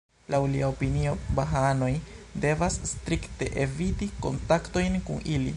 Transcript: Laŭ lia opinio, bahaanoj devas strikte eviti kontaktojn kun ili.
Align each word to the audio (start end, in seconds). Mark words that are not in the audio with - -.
Laŭ 0.33 0.37
lia 0.53 0.69
opinio, 0.71 1.11
bahaanoj 1.39 1.91
devas 2.47 2.81
strikte 2.95 3.51
eviti 3.67 4.11
kontaktojn 4.29 5.03
kun 5.11 5.27
ili. 5.37 5.49